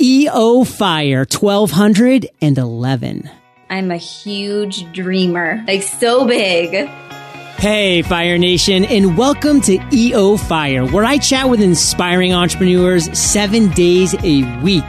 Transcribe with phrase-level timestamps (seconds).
[0.00, 3.30] EO Fire 1211.
[3.68, 6.86] I'm a huge dreamer, like so big.
[7.58, 13.70] Hey, Fire Nation, and welcome to EO Fire, where I chat with inspiring entrepreneurs seven
[13.70, 14.84] days a week.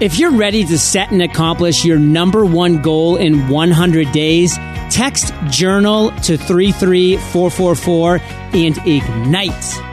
[0.00, 4.56] If you're ready to set and accomplish your number one goal in 100 days,
[4.88, 8.20] text journal to 33444
[8.54, 9.89] and ignite.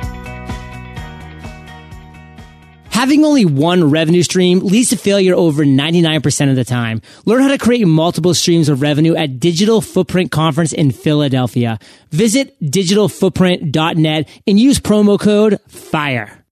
[2.98, 7.04] Having only one revenue stream leads to failure over 99% of the time.
[7.26, 11.78] Learn how to create multiple streams of revenue at Digital Footprint Conference in Philadelphia.
[12.10, 16.44] Visit digitalfootprint.net and use promo code FIRE.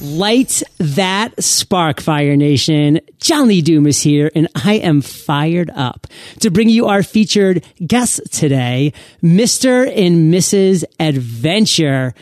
[0.00, 2.98] Light that spark, Fire Nation.
[3.18, 6.08] John Lee is here, and I am fired up
[6.40, 9.86] to bring you our featured guest today, Mr.
[9.86, 10.82] and Mrs.
[10.98, 12.14] Adventure.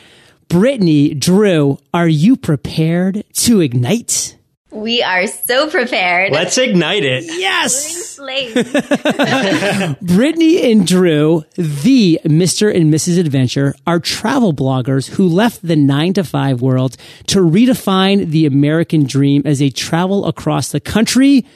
[0.49, 4.37] Brittany, Drew, are you prepared to ignite?
[4.71, 6.33] We are so prepared.
[6.33, 7.25] Let's ignite it.
[7.25, 8.19] Yes!
[8.19, 8.55] Late.
[10.03, 12.75] Brittany and Drew, the Mr.
[12.75, 13.19] and Mrs.
[13.19, 16.97] Adventure, are travel bloggers who left the nine to five world
[17.29, 21.47] to redefine the American dream as they travel across the country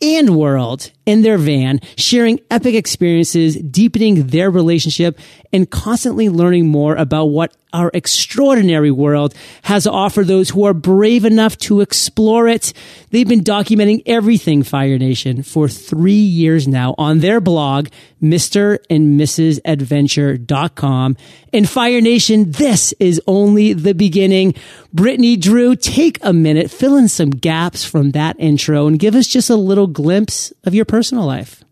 [0.00, 5.18] and world in their van, sharing epic experiences, deepening their relationship,
[5.52, 10.74] and constantly learning more about what our extraordinary world has to offer those who are
[10.74, 12.72] brave enough to explore it.
[13.10, 17.88] They've been documenting everything Fire Nation for three years now on their blog,
[18.22, 18.78] Mr.
[18.88, 19.60] and Mrs.
[19.64, 21.16] Adventure.com.
[21.52, 24.54] And Fire Nation, this is only the beginning.
[24.92, 29.26] Brittany Drew, take a minute, fill in some gaps from that intro and give us
[29.26, 31.64] just a little glimpse of your personal life.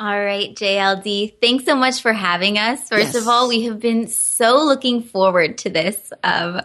[0.00, 1.34] All right, JLD.
[1.42, 2.88] Thanks so much for having us.
[2.88, 3.16] First Yes.
[3.16, 6.10] of all, we have been so looking forward to this.
[6.24, 6.62] Um,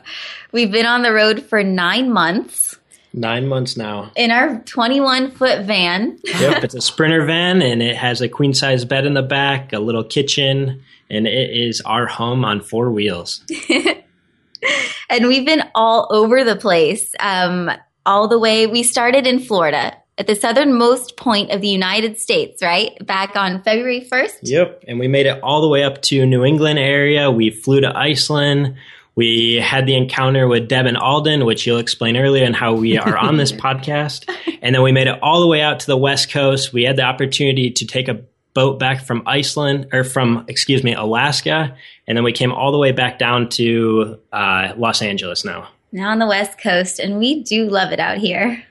[0.53, 2.77] we've been on the road for nine months
[3.13, 4.11] Nine months now.
[4.15, 6.17] in our 21 foot van.
[6.23, 9.73] Yep, it's a sprinter van and it has a queen size bed in the back,
[9.73, 13.41] a little kitchen, and it is our home on four wheels.
[15.09, 17.13] and we've been all over the place.
[17.19, 17.69] Um,
[18.05, 22.61] all the way, we started in Florida at the southernmost point of the United States,
[22.61, 22.93] right?
[23.05, 24.39] Back on February 1st.
[24.43, 27.29] Yep, and we made it all the way up to New England area.
[27.29, 28.75] We flew to Iceland.
[29.15, 32.97] We had the encounter with Deb and Alden, which you'll explain earlier, and how we
[32.97, 34.29] are on this podcast.
[34.61, 36.73] And then we made it all the way out to the West Coast.
[36.73, 38.21] We had the opportunity to take a
[38.53, 41.75] boat back from Iceland, or from, excuse me, Alaska.
[42.07, 45.69] And then we came all the way back down to uh, Los Angeles now.
[45.91, 48.63] Now on the West Coast, and we do love it out here.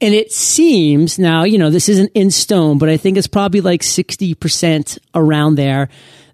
[0.00, 3.60] And it seems now, you know, this isn't in stone, but I think it's probably
[3.60, 5.88] like 60% around there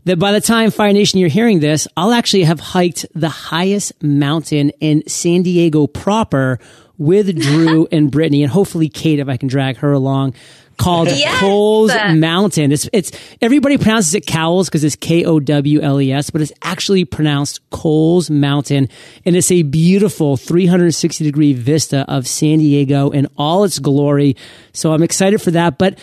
[0.05, 4.03] that by the time Fire Nation you're hearing this, I'll actually have hiked the highest
[4.03, 6.59] mountain in San Diego proper
[6.99, 10.35] with Drew and Brittany and hopefully Kate if I can drag her along
[10.77, 11.39] called Yes!
[11.41, 12.73] Coles Mountain.
[12.73, 16.41] It's it's everybody pronounces it Cowles because it's K O W L E S, but
[16.41, 18.89] it's actually pronounced Coles Mountain,
[19.25, 24.37] and it's a beautiful 360 degree vista of San Diego in all its glory.
[24.73, 25.79] So I'm excited for that.
[25.79, 25.99] But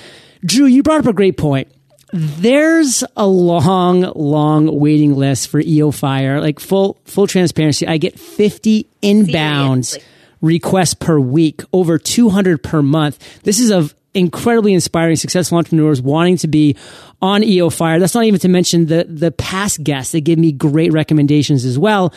[0.45, 1.67] Drew, you brought up a great point.
[2.13, 6.41] There's a long, long waiting list for EO Fire.
[6.41, 10.03] Like full full transparency, I get 50 inbounds Seriously.
[10.41, 13.43] requests per week, over 200 per month.
[13.43, 16.75] This is of incredibly inspiring, successful entrepreneurs wanting to be
[17.21, 17.99] on EO Fire.
[17.99, 21.77] That's not even to mention the, the past guests that give me great recommendations as
[21.79, 22.13] well.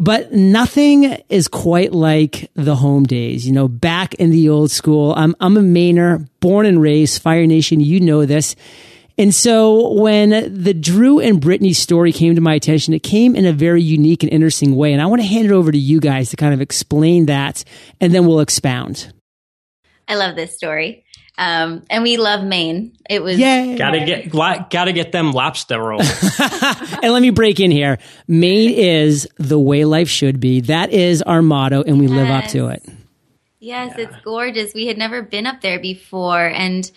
[0.00, 5.12] But nothing is quite like the home days, you know, back in the old school.
[5.16, 7.80] I'm, I'm a Mainer, born and raised, Fire Nation.
[7.80, 8.54] You know this.
[9.18, 13.44] And so when the Drew and Brittany story came to my attention, it came in
[13.44, 14.92] a very unique and interesting way.
[14.92, 17.64] And I want to hand it over to you guys to kind of explain that
[18.00, 19.12] and then we'll expound.
[20.08, 21.04] I love this story.
[21.38, 22.96] Um, and we love Maine.
[23.08, 23.76] It was Yay.
[23.78, 26.10] Gotta get la- gotta get them lobster rolls.
[26.40, 27.98] and let me break in here.
[28.26, 30.62] Maine is the way life should be.
[30.62, 32.84] That is our motto, and we live up to it.
[33.60, 34.74] Yes, it's gorgeous.
[34.74, 36.90] We had never been up there before, and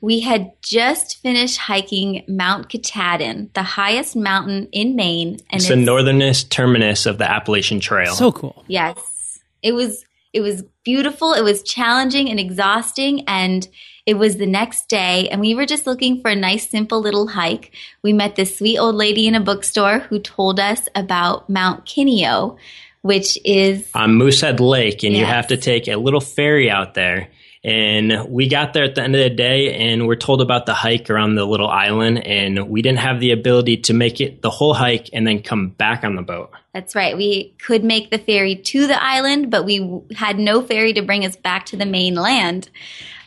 [0.00, 5.76] we had just finished hiking Mount Katahdin, the highest mountain in Maine, and it's the
[5.76, 8.14] northernest terminus of the Appalachian Trail.
[8.14, 8.64] So cool.
[8.68, 9.40] Yes.
[9.62, 13.68] It was it was beautiful, it was challenging and exhausting and
[14.04, 17.28] it was the next day and we were just looking for a nice simple little
[17.28, 17.72] hike.
[18.02, 22.56] We met this sweet old lady in a bookstore who told us about Mount Kineo,
[23.02, 27.28] which is on Moosehead Lake, and you have to take a little ferry out there.
[27.64, 30.74] And we got there at the end of the day and we're told about the
[30.74, 32.26] hike around the little island.
[32.26, 35.68] And we didn't have the ability to make it the whole hike and then come
[35.68, 36.50] back on the boat.
[36.74, 37.16] That's right.
[37.16, 41.24] We could make the ferry to the island, but we had no ferry to bring
[41.24, 42.68] us back to the mainland.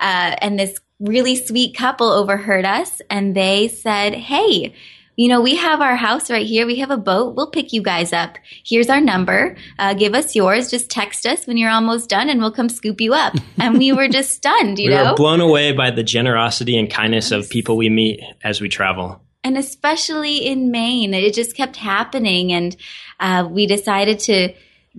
[0.01, 4.73] Uh, and this really sweet couple overheard us and they said, Hey,
[5.15, 6.65] you know, we have our house right here.
[6.65, 7.35] We have a boat.
[7.35, 8.37] We'll pick you guys up.
[8.65, 9.55] Here's our number.
[9.79, 10.69] Uh, give us yours.
[10.69, 13.33] Just text us when you're almost done and we'll come scoop you up.
[13.57, 15.11] And we were just stunned, you we know?
[15.11, 19.21] were blown away by the generosity and kindness of people we meet as we travel.
[19.45, 22.51] And especially in Maine, it just kept happening.
[22.51, 22.75] And
[23.19, 24.53] uh, we decided to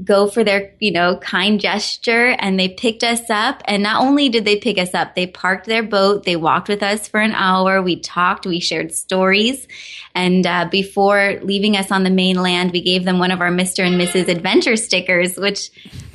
[0.04, 3.62] go for their, you know, kind gesture and they picked us up.
[3.64, 6.24] And not only did they pick us up, they parked their boat.
[6.24, 7.80] They walked with us for an hour.
[7.80, 9.66] We talked, we shared stories.
[10.14, 13.86] And uh, before leaving us on the mainland, we gave them one of our Mr.
[13.86, 14.28] and Mrs.
[14.28, 15.70] Adventure stickers, which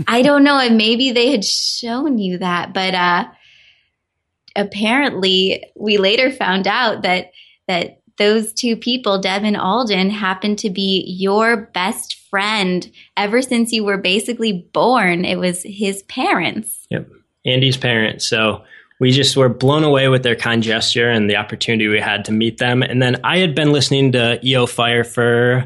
[0.07, 3.25] I don't know, and maybe they had shown you that, but uh,
[4.55, 7.31] apparently we later found out that
[7.67, 13.71] that those two people, Deb and Alden, happened to be your best friend ever since
[13.71, 15.25] you were basically born.
[15.25, 16.87] It was his parents.
[16.89, 17.07] Yep.
[17.45, 18.27] Andy's parents.
[18.27, 18.63] So
[18.99, 22.31] we just were blown away with their kind gesture and the opportunity we had to
[22.31, 22.81] meet them.
[22.81, 25.65] And then I had been listening to EO Fire for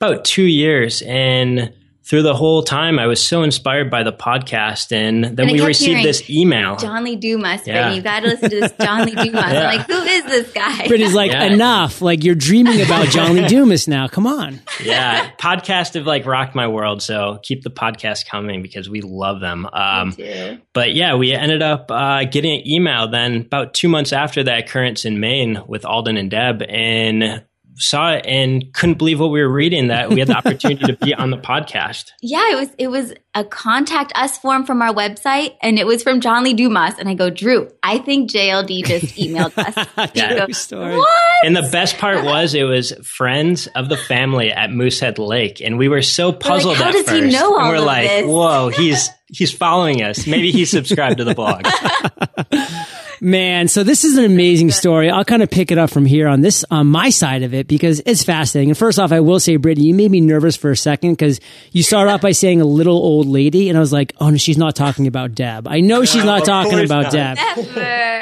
[0.00, 1.72] about two years and
[2.06, 5.60] through the whole time, I was so inspired by the podcast, and then And we
[5.60, 6.76] received hearing, this email.
[6.76, 7.74] John Lee Dumas, Yeah.
[7.74, 7.96] Brittany.
[7.96, 9.32] You got to listen to this John Lee Dumas.
[9.34, 9.68] Yeah.
[9.68, 10.86] I'm like, who is this guy?
[10.86, 11.44] Brittany's like, Yeah.
[11.52, 12.00] enough.
[12.00, 14.06] Like you're dreaming about John Lee Dumas now.
[14.06, 14.60] Come on.
[14.84, 17.02] yeah, podcast have like rocked my world.
[17.02, 19.66] So keep the podcast coming because we love them.
[19.72, 20.58] Um, too.
[20.72, 24.60] but yeah, we ended up uh, getting an email then about two months after that
[24.60, 27.42] occurrence in Maine with Alden and Deb, and
[27.76, 29.88] saw it and couldn't believe what we were reading.
[29.88, 32.10] That we had the opportunity to be on the podcast.
[32.22, 36.02] Yeah, it was it was a contact us form from our website, and it was
[36.02, 36.94] from John Lee Dumas.
[36.98, 40.10] And I go, Drew, I think JLD just emailed us.
[40.14, 40.46] Yeah.
[40.46, 40.96] goes, Story.
[40.96, 41.44] what?
[41.44, 45.78] And the best part was it was friends of the family at Moosehead Lake, and
[45.78, 48.26] we were so puzzled how at does he know all and we're of like, this?
[48.26, 50.26] "Whoa, he's he's following us.
[50.26, 51.66] Maybe he's subscribed to the blog."
[53.20, 55.10] Man, so this is an amazing story.
[55.10, 57.66] I'll kind of pick it up from here on this, on my side of it,
[57.66, 58.70] because it's fascinating.
[58.70, 61.40] And first off, I will say, Brittany, you made me nervous for a second because
[61.72, 64.36] you started off by saying a little old lady, and I was like, oh no,
[64.36, 65.66] she's not talking about Deb.
[65.66, 67.12] I know she's not talking about not.
[67.12, 67.36] Deb.
[67.36, 67.74] Never.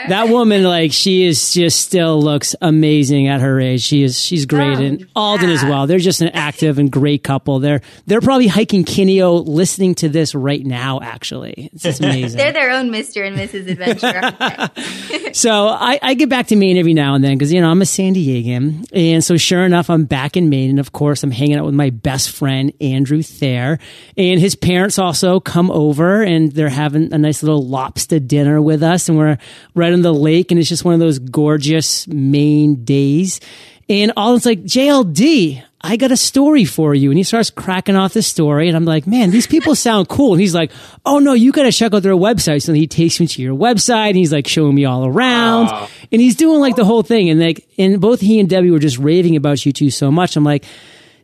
[0.08, 3.82] That woman, like, she is just still looks amazing at her age.
[3.82, 4.78] She is, she's great.
[4.78, 5.86] Oh, and Alden as well.
[5.86, 7.58] They're just an active and great couple.
[7.58, 11.70] They're, they're probably hiking Kineo listening to this right now, actually.
[11.72, 12.36] It's just amazing.
[12.38, 13.26] They're their own Mr.
[13.26, 13.68] and Mrs.
[13.68, 14.70] Adventure.
[15.34, 17.82] So I, I get back to Maine every now and then because, you know, I'm
[17.82, 18.86] a San Diegan.
[18.92, 20.70] And so sure enough, I'm back in Maine.
[20.70, 23.80] And of course, I'm hanging out with my best friend, Andrew Thayer.
[24.16, 28.84] And his parents also come over and they're having a nice little lobster dinner with
[28.84, 29.08] us.
[29.08, 29.36] And we're
[29.74, 30.52] right on the lake.
[30.52, 33.40] And it's just one of those gorgeous Maine days.
[33.88, 37.10] And all it's like, JLD, I got a story for you.
[37.10, 38.68] And he starts cracking off the story.
[38.68, 40.32] And I'm like, man, these people sound cool.
[40.32, 40.72] And he's like,
[41.04, 42.62] oh no, you got to check out their website.
[42.62, 45.68] So he takes me to your website and he's like showing me all around
[46.10, 47.28] and he's doing like the whole thing.
[47.28, 50.36] And like, and both he and Debbie were just raving about you two so much.
[50.36, 50.64] I'm like,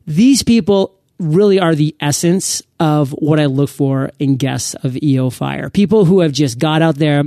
[0.06, 5.30] these people really are the essence of what I look for in guests of EO
[5.30, 5.70] Fire.
[5.70, 7.24] People who have just got out there,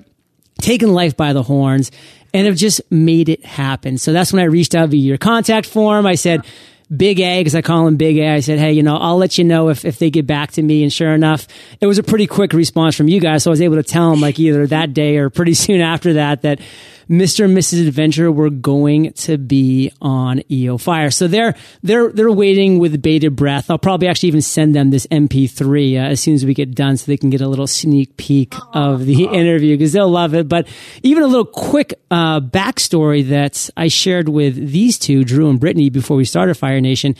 [0.61, 1.89] taken life by the horns,
[2.31, 3.97] and have just made it happen.
[3.97, 6.05] So that's when I reached out via your contact form.
[6.05, 6.45] I said,
[6.95, 8.29] Big A, because I call him Big A.
[8.29, 10.61] I said, hey, you know, I'll let you know if, if they get back to
[10.61, 10.83] me.
[10.83, 11.47] And sure enough,
[11.81, 13.43] it was a pretty quick response from you guys.
[13.43, 16.13] So I was able to tell them like either that day or pretty soon after
[16.13, 16.59] that, that
[17.09, 17.45] Mr.
[17.45, 17.87] and Mrs.
[17.87, 21.11] Adventure were going to be on EO Fire.
[21.11, 23.69] So they're, they're, they're waiting with bated breath.
[23.69, 26.97] I'll probably actually even send them this MP3 uh, as soon as we get done
[26.97, 30.47] so they can get a little sneak peek of the interview because they'll love it.
[30.47, 30.67] But
[31.01, 35.89] even a little quick, uh, backstory that I shared with these two, Drew and Brittany,
[35.89, 37.15] before we started Fire Nation.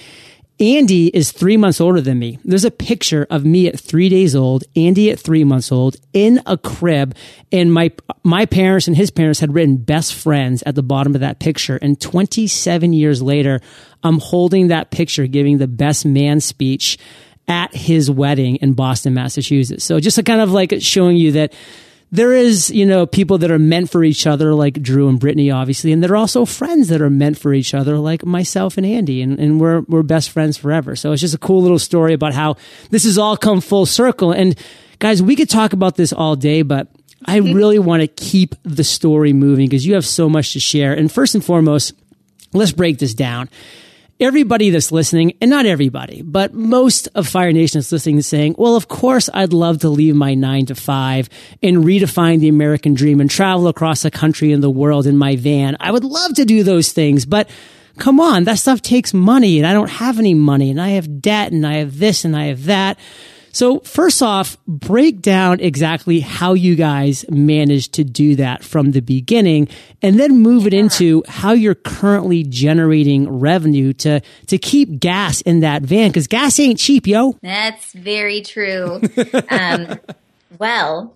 [0.59, 2.39] Andy is three months older than me.
[2.45, 6.41] There's a picture of me at three days old, Andy at three months old, in
[6.45, 7.15] a crib,
[7.51, 7.91] and my
[8.23, 11.77] my parents and his parents had written "best friends" at the bottom of that picture.
[11.77, 13.61] And 27 years later,
[14.03, 16.97] I'm holding that picture, giving the best man speech
[17.47, 19.83] at his wedding in Boston, Massachusetts.
[19.83, 21.53] So just kind of like showing you that
[22.13, 25.49] there is, you know, people that are meant for each other, like Drew and Brittany,
[25.49, 28.85] obviously, and there are also friends that are meant for each other, like myself and
[28.85, 30.95] Andy, and, and we're we're best friends forever.
[30.95, 32.57] So it's just a cool little story about how
[32.91, 34.31] this has all come full circle.
[34.31, 34.55] And
[34.99, 36.87] guys, we could talk about this all day, but
[37.25, 40.93] I really want to keep the story moving because you have so much to share.
[40.93, 41.95] And first and foremost,
[42.53, 43.49] let's break this down
[44.23, 48.55] everybody that's listening, and not everybody, but most of Fire Nation is listening and saying,
[48.57, 51.29] well, of course, I'd love to leave my nine to five
[51.61, 55.35] and redefine the American dream and travel across the country and the world in my
[55.35, 55.77] van.
[55.79, 57.49] I would love to do those things, but
[57.97, 61.21] come on, that stuff takes money and I don't have any money and I have
[61.21, 62.97] debt and I have this and I have that.
[63.53, 68.99] So first off, break down exactly how you guys managed to do that from the
[68.99, 69.67] beginning
[70.01, 75.59] and then move it into how you're currently generating revenue to, to keep gas in
[75.59, 77.37] that van because gas ain't cheap, yo.
[77.43, 78.99] That's very true.
[79.51, 79.99] um,
[80.57, 81.15] well,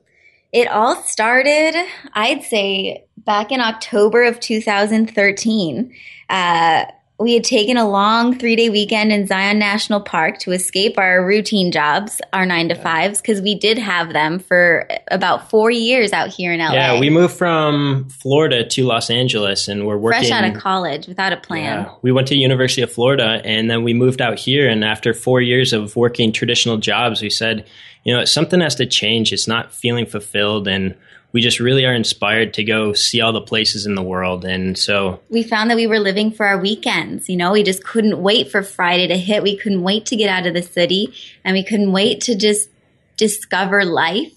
[0.51, 1.75] it all started,
[2.13, 5.95] I'd say, back in October of 2013.
[6.29, 6.85] Uh,
[7.19, 11.25] we had taken a long three day weekend in Zion National Park to escape our
[11.25, 16.13] routine jobs, our nine to fives, because we did have them for about four years
[16.13, 16.73] out here in LA.
[16.73, 20.19] Yeah, we moved from Florida to Los Angeles and we're working.
[20.19, 21.85] Fresh out of college without a plan.
[21.85, 24.69] Yeah, we went to University of Florida and then we moved out here.
[24.69, 27.67] And after four years of working traditional jobs, we said,
[28.03, 29.33] you know, something has to change.
[29.33, 30.67] It's not feeling fulfilled.
[30.67, 30.95] And
[31.33, 34.45] we just really are inspired to go see all the places in the world.
[34.45, 37.29] And so we found that we were living for our weekends.
[37.29, 39.43] You know, we just couldn't wait for Friday to hit.
[39.43, 42.69] We couldn't wait to get out of the city and we couldn't wait to just
[43.17, 44.33] discover life.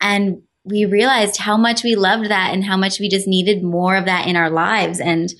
[0.00, 3.96] And we realized how much we loved that and how much we just needed more
[3.96, 4.98] of that in our lives.
[4.98, 5.32] And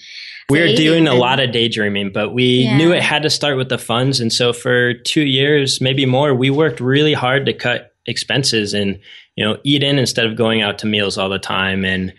[0.51, 2.77] we were doing a lot of daydreaming, but we yeah.
[2.77, 4.21] knew it had to start with the funds.
[4.21, 9.01] And so for two years, maybe more, we worked really hard to cut expenses and
[9.37, 12.13] you know, eat in instead of going out to meals all the time and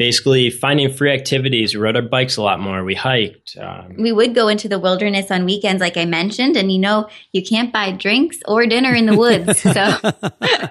[0.00, 1.74] basically finding free activities.
[1.74, 2.82] We rode our bikes a lot more.
[2.84, 3.58] We hiked.
[3.60, 7.10] Um, we would go into the wilderness on weekends, like I mentioned, and you know,
[7.32, 9.60] you can't buy drinks or dinner in the woods.
[9.62, 10.70] so that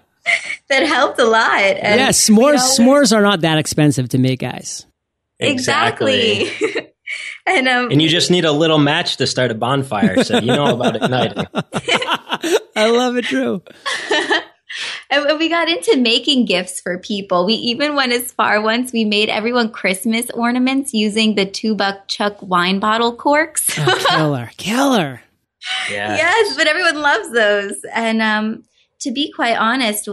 [0.70, 1.62] helped a lot.
[1.62, 4.88] And, yeah, s'mores, you know, s'mores are not that expensive to make, guys.
[5.40, 6.48] Exactly.
[6.48, 6.88] exactly.
[7.46, 10.48] and um, and you just need a little match to start a bonfire, so you
[10.48, 11.46] know about igniting.
[12.76, 13.62] I love it, Drew.
[15.12, 17.46] And we got into making gifts for people.
[17.46, 22.08] We even went as far once we made everyone Christmas ornaments using the two buck
[22.08, 23.68] chuck wine bottle corks.
[23.80, 25.22] oh, killer, killer.
[25.90, 26.16] Yeah.
[26.16, 27.76] Yes, but everyone loves those.
[27.92, 28.64] And um,
[29.00, 30.08] to be quite honest,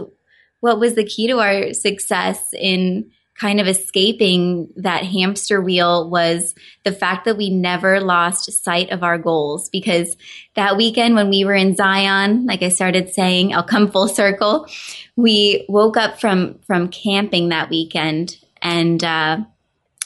[0.61, 6.55] what was the key to our success in kind of escaping that hamster wheel was
[6.83, 10.17] the fact that we never lost sight of our goals because
[10.55, 14.67] that weekend when we were in Zion, like I started saying, I'll come full circle.
[15.15, 19.37] We woke up from, from camping that weekend and, uh,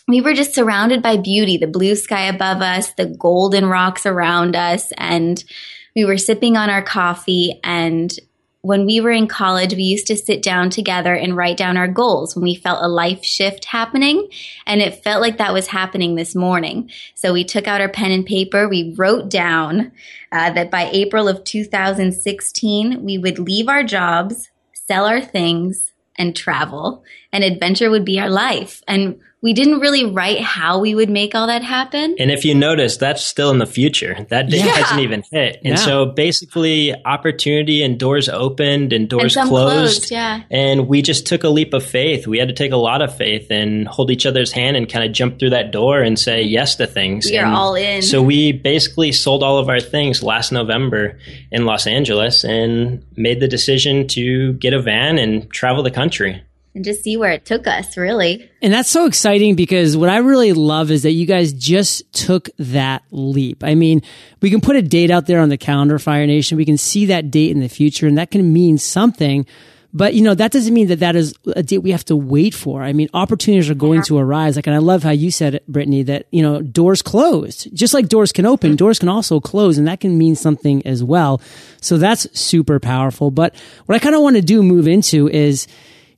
[0.08, 4.58] we were just surrounded by beauty, the blue sky above us, the golden rocks around
[4.58, 5.42] us, and
[5.96, 8.14] we were sipping on our coffee and
[8.64, 11.88] when we were in college, we used to sit down together and write down our
[11.88, 14.30] goals when we felt a life shift happening.
[14.68, 16.92] And it felt like that was happening this morning.
[17.16, 18.70] So we took out our pen and paper.
[18.70, 19.92] We wrote down
[20.32, 26.36] uh, that by April of 2016, we would leave our jobs, sell our things, and
[26.36, 27.04] travel.
[27.34, 28.82] And adventure would be our life.
[28.88, 32.16] And we didn't really write how we would make all that happen.
[32.20, 34.24] And if you notice, that's still in the future.
[34.30, 34.66] That day yeah.
[34.66, 35.58] hasn't even hit.
[35.64, 35.84] And yeah.
[35.84, 39.74] so basically, opportunity and doors opened and doors and closed.
[39.74, 40.12] closed.
[40.12, 40.44] Yeah.
[40.52, 42.28] And we just took a leap of faith.
[42.28, 45.06] We had to take a lot of faith and hold each other's hand and kind
[45.06, 47.26] of jump through that door and say yes to things.
[47.26, 48.04] We and are all in.
[48.04, 51.18] So we basically sold all of our things last November
[51.52, 56.44] in Los Angeles and made the decision to get a van and travel the country
[56.74, 58.50] and just see where it took us, really.
[58.62, 62.50] And that's so exciting because what I really love is that you guys just took
[62.58, 63.64] that leap.
[63.64, 64.02] I mean,
[64.42, 66.58] we can put a date out there on the calendar, Fire Nation.
[66.58, 69.46] We can see that date in the future, and that can mean something.
[69.94, 72.54] But you know that doesn't mean that that is a date we have to wait
[72.54, 72.82] for.
[72.82, 74.04] I mean, opportunities are going yeah.
[74.04, 74.56] to arise.
[74.56, 77.68] Like, and I love how you said it, Brittany, that you know doors closed.
[77.76, 81.04] Just like doors can open, doors can also close, and that can mean something as
[81.04, 81.42] well.
[81.82, 83.32] So that's super powerful.
[83.32, 83.54] But
[83.86, 85.68] what I kind of want to do move into is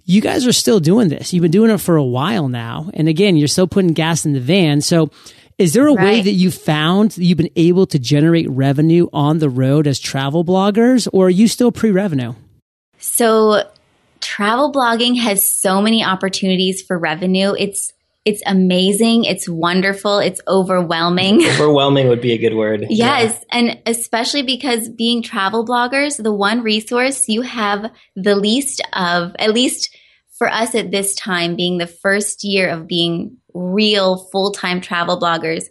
[0.05, 1.33] you guys are still doing this.
[1.33, 2.89] You've been doing it for a while now.
[2.93, 4.81] And again, you're still putting gas in the van.
[4.81, 5.11] So
[5.57, 6.03] is there a right.
[6.03, 9.99] way that you found that you've been able to generate revenue on the road as
[9.99, 12.33] travel bloggers or are you still pre-revenue?
[12.97, 13.69] So
[14.19, 17.53] travel blogging has so many opportunities for revenue.
[17.57, 17.93] It's
[18.25, 19.25] it's amazing.
[19.25, 20.19] It's wonderful.
[20.19, 21.45] It's overwhelming.
[21.55, 22.85] Overwhelming would be a good word.
[22.89, 23.33] yes.
[23.33, 23.57] Yeah.
[23.57, 29.53] And especially because being travel bloggers, the one resource you have the least of, at
[29.53, 29.95] least
[30.37, 35.19] for us at this time, being the first year of being real full time travel
[35.19, 35.65] bloggers,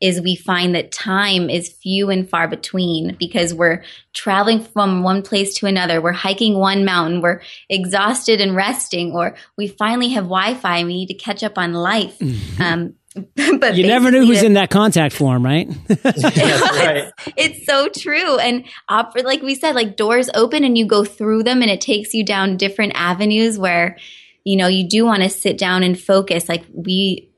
[0.00, 5.22] is we find that time is few and far between because we're traveling from one
[5.22, 6.02] place to another.
[6.02, 7.22] We're hiking one mountain.
[7.22, 11.42] We're exhausted and resting, or we finally have Wi Fi and we need to catch
[11.42, 12.18] up on life.
[12.18, 12.62] Mm-hmm.
[12.62, 12.94] Um,
[13.58, 15.66] but You never knew who's the- in that contact form, right?
[15.88, 17.10] That's right.
[17.34, 21.44] it's so true and op- like we said like doors open and you go through
[21.44, 23.96] them and it takes you down different avenues where
[24.44, 27.30] you know you do want to sit down and focus like we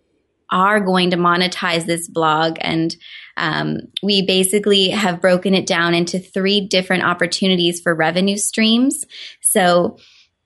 [0.51, 2.97] are going to monetize this blog and
[3.37, 9.05] um, we basically have broken it down into three different opportunities for revenue streams
[9.41, 9.97] so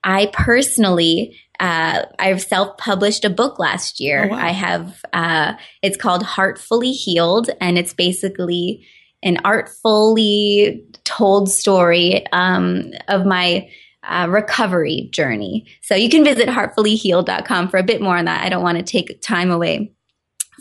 [0.03, 4.25] i personally uh, I've self-published a book last year.
[4.25, 4.37] Oh, wow.
[4.37, 5.05] I have.
[5.13, 8.85] Uh, it's called Heartfully Healed, and it's basically
[9.21, 13.69] an artfully told story um, of my
[14.07, 15.65] uh, recovery journey.
[15.81, 18.43] So you can visit heartfullyhealed.com for a bit more on that.
[18.43, 19.93] I don't want to take time away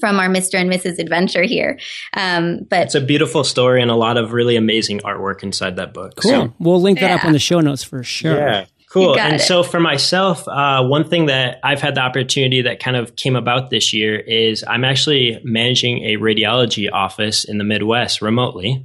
[0.00, 0.54] from our Mr.
[0.54, 0.98] and Mrs.
[0.98, 1.78] Adventure here.
[2.16, 5.92] Um, but It's a beautiful story and a lot of really amazing artwork inside that
[5.94, 6.14] book.
[6.16, 6.30] Cool.
[6.30, 7.26] So- we'll link that up Yeah.
[7.26, 8.36] on the show notes for sure.
[8.36, 8.64] Yeah.
[8.90, 9.18] Cool.
[9.18, 9.40] And it.
[9.40, 13.36] so for myself, uh, one thing that I've had the opportunity that kind of came
[13.36, 18.84] about this year is I'm actually managing a radiology office in the Midwest remotely.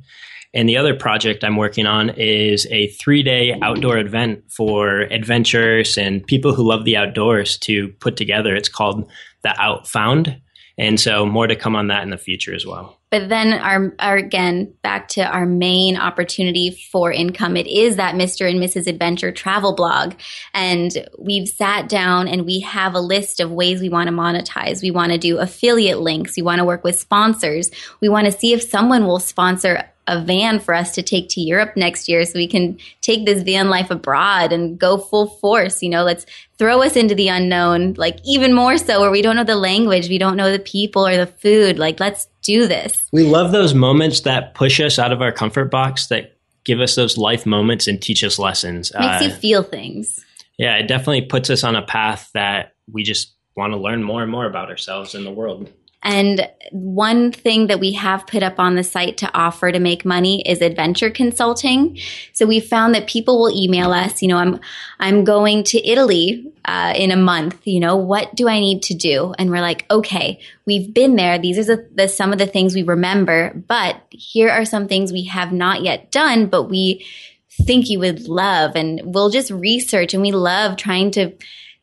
[0.54, 5.98] And the other project I'm working on is a three day outdoor event for adventurers
[5.98, 8.56] and people who love the outdoors to put together.
[8.56, 9.10] It's called
[9.44, 10.42] the Outfound.
[10.80, 13.00] And so more to come on that in the future as well.
[13.10, 17.56] But then our, our again back to our main opportunity for income.
[17.56, 18.50] It is that Mr.
[18.50, 18.86] and Mrs.
[18.86, 20.13] Adventure travel blog.
[20.54, 24.84] And we've sat down and we have a list of ways we want to monetize.
[24.84, 26.36] We want to do affiliate links.
[26.36, 27.72] We want to work with sponsors.
[28.01, 31.42] We want to see if someone will sponsor a van for us to take to
[31.42, 35.84] Europe next year so we can take this van life abroad and go full force.
[35.84, 36.26] You know, let's
[36.58, 40.10] throw us into the unknown, like even more so where we don't know the language,
[40.10, 41.78] we don't know the people or the food.
[41.78, 43.06] Like, let's do this.
[43.12, 46.96] We love those moments that push us out of our comfort box, that give us
[46.96, 48.92] those life moments and teach us lessons.
[48.98, 50.20] Makes you Uh, feel things.
[50.58, 54.22] yeah, it definitely puts us on a path that we just want to learn more
[54.22, 55.70] and more about ourselves and the world.
[56.08, 60.06] And one thing that we have put up on the site to offer to make
[60.06, 62.00] money is adventure consulting.
[62.32, 64.62] So we found that people will email us, you know, I'm,
[65.02, 68.94] I'm going to Italy, uh, in a month, you know, what do I need to
[68.94, 69.34] do?
[69.38, 71.38] And we're like, okay, we've been there.
[71.38, 75.12] These are the, the some of the things we remember, but here are some things
[75.12, 77.06] we have not yet done, but we
[77.50, 78.78] think you would love.
[78.78, 81.34] And we'll just research and we love trying to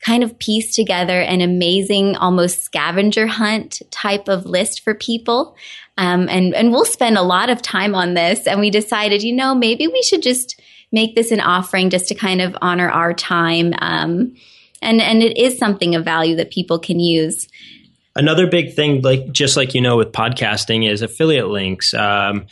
[0.05, 5.57] kind of piece together an amazing, almost scavenger hunt type of list for people.
[5.97, 8.47] Um, and, and we'll spend a lot of time on this.
[8.47, 10.61] And we decided, you know, maybe we should just
[10.93, 13.73] make this an offering just to kind of honor our time.
[13.79, 14.35] Um,
[14.83, 17.49] and, and it is something of value that people can use.
[18.17, 22.47] Another big thing, like just like you know with podcasting, is affiliate links, um,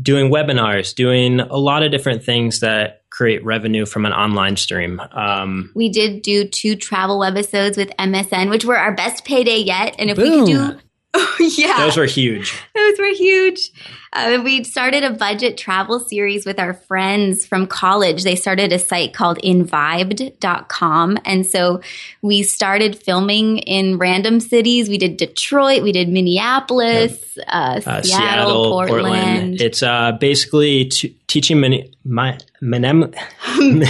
[0.00, 5.00] doing webinars, doing a lot of different things that create revenue from an online stream.
[5.12, 9.94] Um, We did do two travel webisodes with MSN, which were our best payday yet.
[9.98, 10.46] And if we Boom.
[10.46, 10.80] could do,
[11.14, 11.78] oh, yeah.
[11.78, 12.54] those were huge.
[12.74, 13.70] Those were huge.
[14.12, 18.22] Uh, we started a budget travel series with our friends from college.
[18.22, 21.18] They started a site called invibed.com.
[21.24, 21.80] And so
[22.22, 24.88] we started filming in random cities.
[24.88, 31.58] We did Detroit, we did Minneapolis, uh, Uh, Seattle, Portland, It's uh, basically t- teaching
[31.60, 33.12] many, my, menem-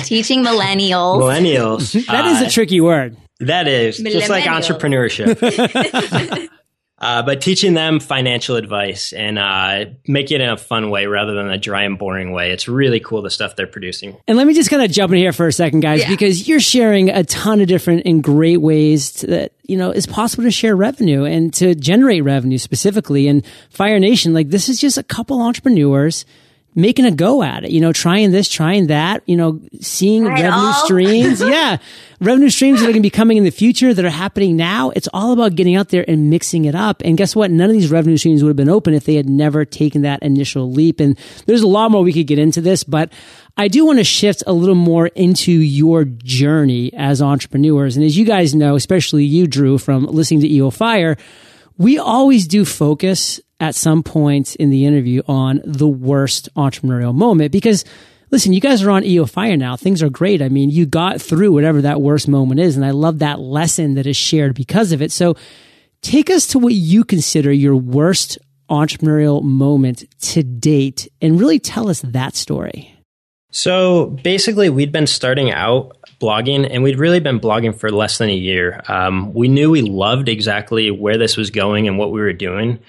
[0.05, 1.19] teaching millennials.
[1.21, 2.07] millennials.
[2.15, 3.17] That is uh, a tricky word.
[3.41, 6.49] That is just like entrepreneurship.
[7.05, 11.35] uh, but teaching them financial advice and uh, make it in a fun way rather
[11.35, 12.51] than a dry and boring way.
[12.51, 14.17] It's really cool the stuff they're producing.
[14.27, 16.09] And let me just kind of jump in here for a second, guys, Yeah.
[16.09, 20.07] because you're sharing a ton of different and great ways to, that, you know, it's
[20.07, 23.29] possible to share revenue and to generate revenue specifically.
[23.29, 26.25] And Fire Nation, like this is just a couple entrepreneurs
[26.75, 30.43] making a go at it, you know, trying this, trying that, you know, seeing Try
[30.43, 31.41] revenue streams.
[31.49, 31.79] yeah.
[32.21, 34.91] Revenue streams that are going to be coming in the future that are happening now.
[34.91, 37.03] It's all about getting out there and mixing it up.
[37.05, 37.51] And guess what?
[37.51, 40.23] None of these revenue streams would have been open if they had never taken that
[40.23, 41.01] initial leap.
[41.01, 43.13] And there's a lot more we could get into this, but
[43.57, 47.97] I do want to shift a little more into your journey as entrepreneurs.
[47.97, 51.17] And as you guys know, especially you, Drew, from listening to EO Fire,
[51.77, 57.53] we always do focus at some point in the interview on the worst entrepreneurial moment
[57.53, 57.85] because
[58.31, 59.77] listen, you guys are on EO Fire now.
[59.77, 60.43] Things are great.
[60.43, 62.77] I mean, you got through whatever that worst moment is.
[62.77, 65.13] And I love that lesson that is shared because of it.
[65.13, 65.37] So
[66.03, 68.39] take us to what you consider your worst
[68.69, 72.91] entrepreneurial moment to date and really tell us that story.
[73.51, 78.29] So basically, we'd been starting out blogging, and we'd really been blogging for less than
[78.29, 78.83] a year.
[78.89, 82.81] Um, we knew we loved exactly where this was going and what we were doing,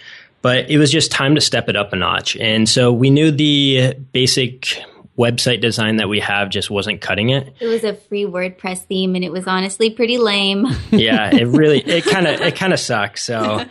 [0.45, 2.37] but it was just time to step it up a notch.
[2.37, 4.79] And so we knew the basic
[5.17, 7.51] website design that we have just wasn't cutting it.
[7.59, 10.67] It was a free WordPress theme and it was honestly pretty lame.
[10.91, 13.23] yeah, it really it kind of it kind of sucks.
[13.23, 13.65] So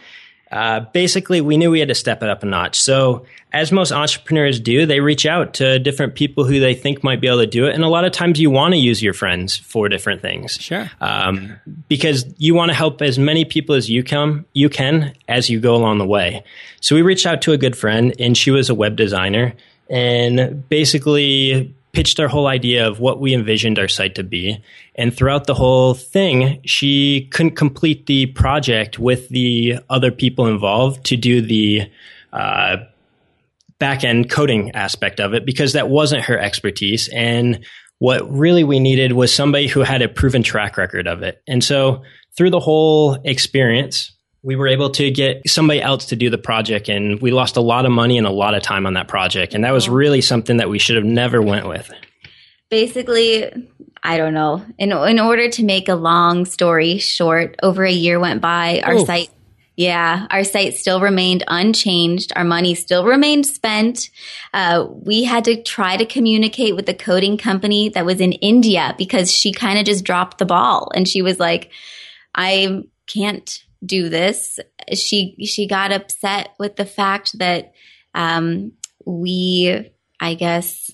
[0.54, 2.80] uh, basically, we knew we had to step it up a notch.
[2.80, 7.20] So, as most entrepreneurs do, they reach out to different people who they think might
[7.20, 7.74] be able to do it.
[7.74, 10.52] And a lot of times, you want to use your friends for different things.
[10.52, 10.88] Sure.
[11.00, 11.56] Um,
[11.88, 15.58] because you want to help as many people as you can, you can as you
[15.58, 16.44] go along the way.
[16.80, 19.54] So, we reached out to a good friend, and she was a web designer,
[19.90, 24.60] and basically pitched our whole idea of what we envisioned our site to be.
[24.96, 31.06] And throughout the whole thing, she couldn't complete the project with the other people involved
[31.06, 31.90] to do the
[32.32, 32.78] uh,
[33.78, 37.08] back end coding aspect of it because that wasn't her expertise.
[37.08, 37.64] And
[37.98, 41.42] what really we needed was somebody who had a proven track record of it.
[41.46, 42.02] And so
[42.36, 44.13] through the whole experience,
[44.44, 47.60] we were able to get somebody else to do the project and we lost a
[47.60, 50.20] lot of money and a lot of time on that project and that was really
[50.20, 51.90] something that we should have never went with.
[52.70, 53.50] Basically
[54.02, 54.64] i don't know.
[54.78, 58.98] In, in order to make a long story short over a year went by our
[58.98, 59.30] site
[59.76, 64.10] yeah our site still remained unchanged our money still remained spent.
[64.52, 68.94] Uh, we had to try to communicate with the coding company that was in india
[68.98, 71.70] because she kind of just dropped the ball and she was like
[72.34, 74.58] i can't do this.
[74.92, 77.72] She she got upset with the fact that
[78.14, 78.72] um,
[79.04, 80.90] we, I guess,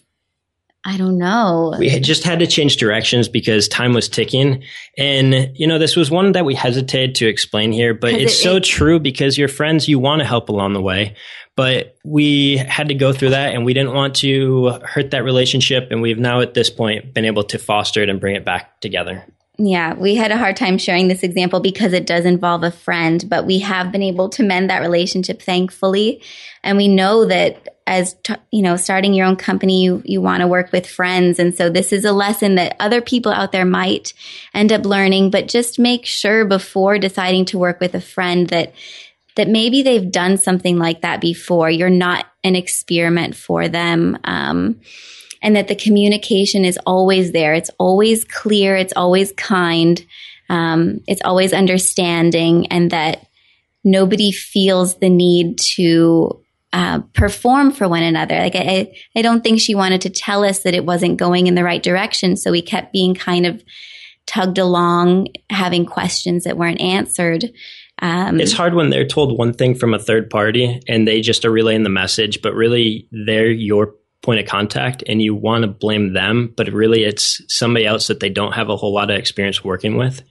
[0.84, 1.74] I don't know.
[1.78, 4.62] We had just had to change directions because time was ticking.
[4.96, 8.36] And, you know, this was one that we hesitated to explain here, but it's it-
[8.36, 11.16] so it- true because your friends, you want to help along the way.
[11.56, 15.88] But we had to go through that and we didn't want to hurt that relationship.
[15.90, 18.80] And we've now at this point been able to foster it and bring it back
[18.80, 19.26] together.
[19.62, 23.22] Yeah, we had a hard time sharing this example because it does involve a friend,
[23.28, 26.22] but we have been able to mend that relationship, thankfully.
[26.62, 30.40] And we know that as t- you know, starting your own company, you, you want
[30.40, 31.38] to work with friends.
[31.38, 34.14] And so this is a lesson that other people out there might
[34.54, 38.72] end up learning, but just make sure before deciding to work with a friend that
[39.36, 41.70] that maybe they've done something like that before.
[41.70, 44.18] You're not an experiment for them.
[44.24, 44.80] Um,
[45.42, 47.54] and that the communication is always there.
[47.54, 48.76] It's always clear.
[48.76, 50.04] It's always kind.
[50.48, 53.26] Um, it's always understanding, and that
[53.84, 58.38] nobody feels the need to uh, perform for one another.
[58.38, 61.54] Like I, I don't think she wanted to tell us that it wasn't going in
[61.54, 63.62] the right direction, so we kept being kind of
[64.26, 67.50] tugged along, having questions that weren't answered.
[68.02, 71.44] Um, It's hard when they're told one thing from a third party and they just
[71.44, 75.68] are relaying the message, but really they're your point of contact and you want to
[75.68, 79.16] blame them, but really it's somebody else that they don't have a whole lot of
[79.16, 80.22] experience working with.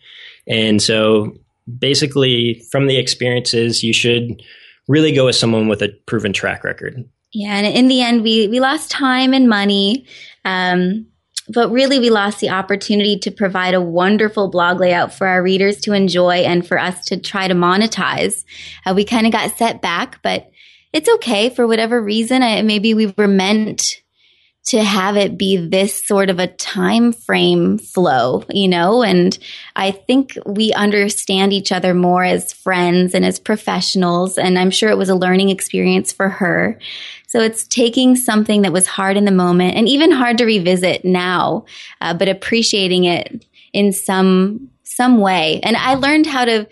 [0.47, 1.37] And so
[1.77, 4.41] basically from the experiences, you should
[4.87, 7.07] really go with someone with a proven track record.
[7.31, 10.07] Yeah, and in the end, we we lost time and money,
[10.45, 11.05] um,
[11.47, 15.79] but really we lost the opportunity to provide a wonderful blog layout for our readers
[15.81, 18.43] to enjoy and for us to try to monetize.
[18.83, 20.48] Uh, we kind of got set back, but
[20.93, 22.43] it's okay for whatever reason.
[22.43, 24.01] I, maybe we were meant
[24.69, 29.37] to have it be this sort of a time frame flow, you know, and
[29.75, 34.37] I think we understand each other more as friends and as professionals.
[34.37, 36.77] And I'm sure it was a learning experience for her.
[37.27, 41.05] So it's taking something that was hard in the moment and even hard to revisit
[41.05, 41.65] now,
[42.01, 45.61] uh, but appreciating it in some some way.
[45.63, 46.67] And I learned how to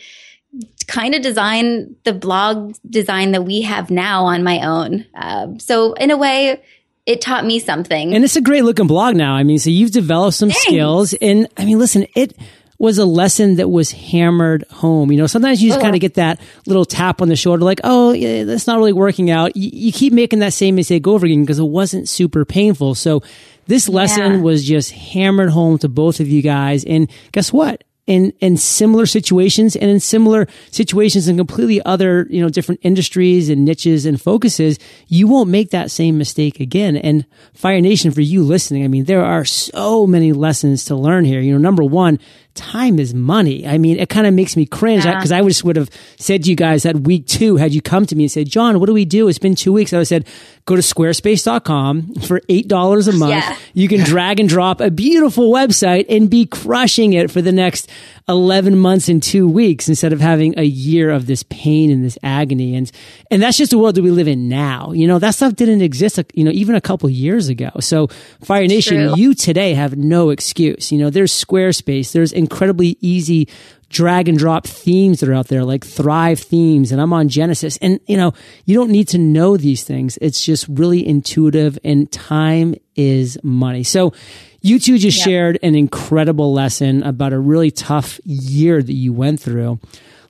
[0.87, 5.05] kind of design the blog design that we have now on my own.
[5.13, 6.61] Um, so in a way,
[7.05, 8.13] it taught me something.
[8.13, 9.33] And it's a great looking blog now.
[9.33, 10.63] I mean, so you've developed some Thanks.
[10.63, 11.13] skills.
[11.21, 12.37] And I mean, listen, it
[12.79, 15.11] was a lesson that was hammered home.
[15.11, 17.81] You know, sometimes you just kind of get that little tap on the shoulder, like,
[17.83, 19.55] oh, yeah, that's not really working out.
[19.55, 22.93] You, you keep making that same mistake over again because it wasn't super painful.
[22.95, 23.23] So
[23.65, 24.41] this lesson Yeah.
[24.41, 26.83] was just hammered home to both of you guys.
[26.85, 27.83] And guess what?
[28.07, 33.49] In in similar situations and in similar situations in completely other you know different industries
[33.49, 36.95] and niches and focuses you won't make that same mistake again.
[36.97, 41.25] And fire nation for you listening i mean there are so many lessons to learn
[41.25, 41.41] here.
[41.41, 42.19] You know number one
[42.57, 43.65] time is money.
[43.65, 45.05] I mean it kind of makes me cringe.
[45.05, 45.15] Yeah.
[45.15, 48.05] because I, just would have said to you guys that week two had you come
[48.07, 49.27] to me and said john what do we do?
[49.27, 49.93] It's been two weeks.
[49.93, 50.27] I would have said
[50.65, 53.31] go to squarespace.com for eight dollars a month.
[53.31, 53.57] Yeah.
[53.73, 57.89] you can drag and drop a beautiful website and be crushing it for the next
[58.29, 62.17] 11 months and two weeks instead of having a year of this pain and this
[62.21, 62.75] agony.
[62.75, 62.91] And,
[63.31, 64.91] and that's just the world that we live in now.
[64.91, 67.71] You know, that stuff didn't exist, you know, even a couple years ago.
[67.79, 68.07] So
[68.43, 69.17] Fire Nation, True.
[69.17, 70.91] you today have no excuse.
[70.91, 72.11] You know, there's Squarespace.
[72.11, 73.47] There's incredibly easy
[73.89, 77.77] drag and drop themes that are out there like Thrive themes and I'm on Genesis.
[77.77, 78.33] And, you know,
[78.65, 80.17] you don't need to know these things.
[80.21, 83.83] It's just really intuitive and time is money.
[83.83, 84.13] So
[84.61, 85.23] you two just Yeah.
[85.25, 89.79] shared an incredible lesson about a really tough year that you went through.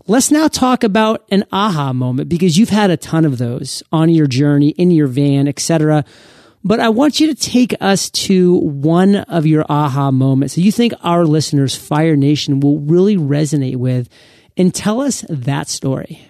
[0.09, 4.09] Let's now talk about an aha moment because you've had a ton of those on
[4.09, 6.05] your journey, in your van, etc.
[6.63, 10.71] But I want you to take us to one of your aha moments that you
[10.71, 14.09] think our listeners, Fire Nation, will really resonate with
[14.57, 16.27] and tell us that story.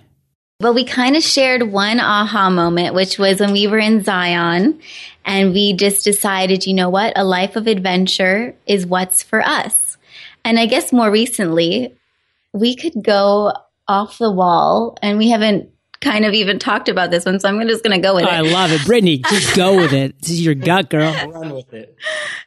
[0.59, 4.79] Well, we kind of shared one aha moment, which was when we were in Zion
[5.23, 7.13] and we just decided, you know what?
[7.15, 9.97] A life of adventure is what's for us.
[10.43, 11.95] And I guess more recently,
[12.53, 13.53] we could go
[13.87, 15.69] off the wall and we haven't
[16.01, 18.29] kind of even talked about this one, so I'm just going to go with it.
[18.29, 18.86] I love it.
[18.86, 20.19] Brittany, just go with it.
[20.21, 21.13] This is your gut, girl.
[21.29, 21.95] Run with it.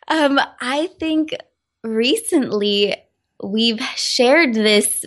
[0.09, 1.35] Um, I think
[1.83, 2.97] recently
[3.43, 5.05] we've shared this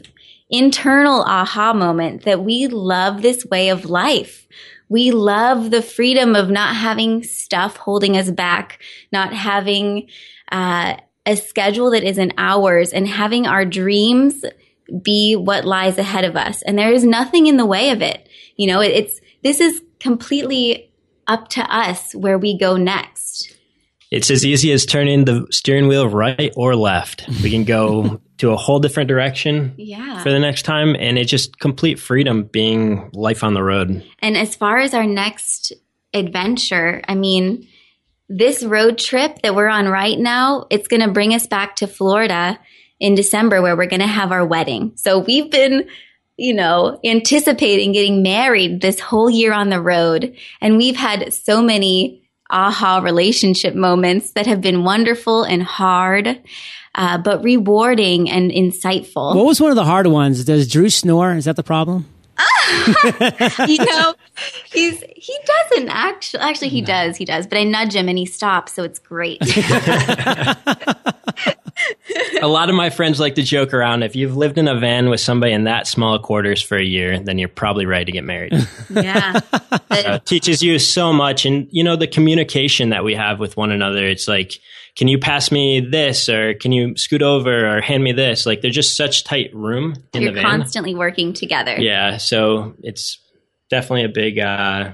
[0.49, 4.47] internal aha moment that we love this way of life.
[4.89, 10.09] We love the freedom of not having stuff holding us back, not having
[10.51, 14.43] uh, a schedule that isn't ours, and having our dreams
[15.01, 16.61] be what lies ahead of us.
[16.61, 18.27] And there is nothing in the way of it.
[18.55, 20.91] You know, it, it's this is completely
[21.27, 23.55] up to us where we go next.
[24.11, 27.25] It's as easy as turning the steering wheel right or left.
[27.41, 30.21] We can go to a whole different direction Yeah.
[30.21, 34.03] for the next time, and it's just complete freedom being life on the road.
[34.19, 35.73] And as far as our next
[36.13, 37.67] adventure, I mean,
[38.29, 41.87] this road trip that we're on right now, it's going to bring us back to
[41.87, 42.59] Florida
[42.99, 44.93] in December where we're going to have our wedding.
[44.95, 45.87] So we've been,
[46.37, 50.35] you know, anticipating getting married this whole year on the road.
[50.61, 56.41] And we've had so many aha relationship moments that have been wonderful and hard,
[56.95, 59.35] uh, but rewarding and insightful.
[59.35, 60.43] What was one of the hard ones?
[60.45, 61.33] Does Drew snore?
[61.33, 62.07] Is that the problem?
[63.67, 64.15] you know,
[64.71, 66.41] he's he doesn't actually.
[66.41, 67.15] Actually, he does.
[67.15, 67.45] He does.
[67.45, 69.39] But I nudge him and he stops, so it's great.
[72.43, 74.03] a lot of my friends like to joke around.
[74.03, 77.19] If you've lived in a van with somebody in that small quarters for a year,
[77.19, 78.53] then you're probably ready to get married.
[78.89, 83.39] yeah, But- it teaches you so much, and you know the communication that we have
[83.39, 84.05] with one another.
[84.07, 84.53] It's like,
[84.95, 88.45] can you pass me this, or can you scoot over, or hand me this?
[88.45, 90.59] Like, they're just such tight room in you're the van.
[90.59, 91.75] constantly working together.
[91.79, 93.19] Yeah, so it's
[93.69, 94.91] definitely a big uh,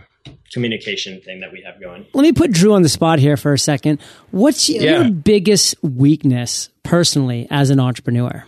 [0.53, 2.05] communication thing that we have going.
[2.13, 3.99] Let me put Drew on the spot here for a second.
[4.31, 5.09] What's your Yeah.
[5.09, 8.43] biggest weakness personally as an entrepreneur?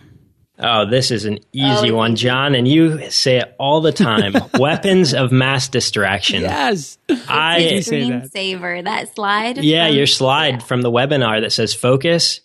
[0.58, 4.34] Oh, this is an easy Oh, one, John, and you say it all the time.
[4.58, 6.42] Weapons of mass distraction.
[6.42, 6.98] Yes.
[7.28, 8.24] I you say that?
[8.30, 9.58] Screensaver, that slide.
[9.58, 10.58] yeah, from- your slide yeah.
[10.60, 12.40] from the webinar that says focus.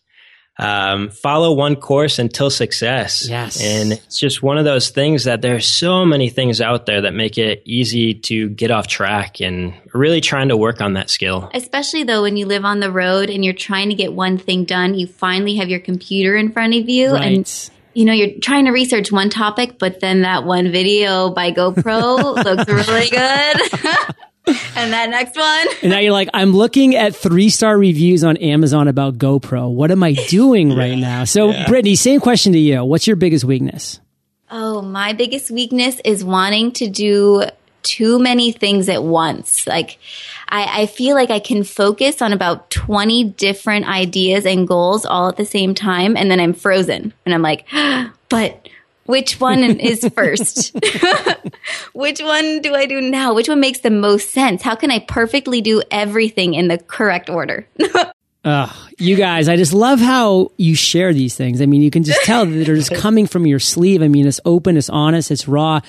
[0.59, 3.27] Um, follow one course until success.
[3.29, 3.61] Yes.
[3.61, 7.13] And it's just one of those things that there's so many things out there that
[7.13, 11.51] make it easy to get off track and really trying to work on that skill.
[11.53, 14.65] Especially though, when you live on the road and you're trying to get one thing
[14.65, 18.65] done, you finally have your computer in front of you, and you know you're trying
[18.65, 24.15] to research one topic, but then that one video by GoPro looks really good,
[24.75, 25.67] and that next one.
[25.81, 29.71] And now you're like, I'm looking at three star reviews on Amazon about GoPro.
[29.71, 31.25] What am I doing right now?
[31.25, 32.83] So, Brittany, same question to you.
[32.83, 33.99] What's your biggest weakness?
[34.49, 37.43] Oh, my biggest weakness is wanting to do
[37.83, 39.67] too many things at once.
[39.67, 39.99] Like,
[40.49, 45.27] I, I feel like I can focus on about 20 different ideas and goals all
[45.29, 47.13] at the same time, and then I'm frozen.
[47.25, 47.65] And I'm like,
[48.29, 48.69] but
[49.07, 50.75] which one is first?
[51.93, 53.33] which one do I do now?
[53.33, 54.61] Which one makes the most sense?
[54.61, 57.67] How can I perfectly do everything in the correct order?
[58.45, 61.61] Ugh, you guys, I just love how you share these things.
[61.61, 64.01] I mean, you can just tell that they're just coming from your sleeve.
[64.01, 65.81] I mean, it's open, it's honest, it's raw,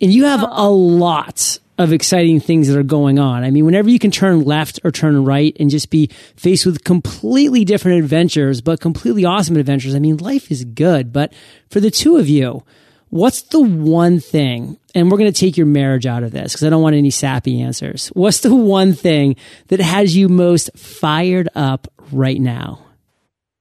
[0.00, 3.44] and you have a lot of exciting things that are going on.
[3.44, 6.84] I mean, whenever you can turn left or turn right and just be faced with
[6.84, 11.12] completely different adventures, but completely awesome adventures, I mean, life is good.
[11.12, 11.32] But
[11.70, 12.62] for the two of you,
[13.08, 16.64] what's the one thing, and we're going to take your marriage out of this because
[16.64, 18.08] I don't want any sappy answers.
[18.08, 19.36] What's the one thing
[19.68, 22.84] that has you most fired up right now?